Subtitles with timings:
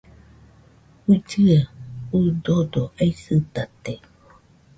[1.07, 1.57] uillɨe,
[2.17, 3.93] udodo aisɨtate